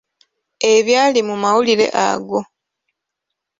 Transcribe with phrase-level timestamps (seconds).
[0.73, 2.39] Ebyali mu mawulire ago.